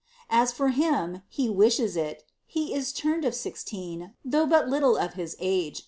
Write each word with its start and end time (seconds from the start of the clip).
—As 0.41 0.51
foi 0.51 0.69
him, 0.71 1.21
he 1.29 1.47
wishes 1.47 1.95
h. 1.95 2.21
He 2.47 2.73
ia 2.73 2.81
turned 2.85 3.23
of 3.23 3.35
sixteen, 3.35 4.15
though 4.25 4.47
but 4.47 4.67
little 4.67 4.97
of 4.97 5.13
his 5.13 5.35
age.' 5.39 5.79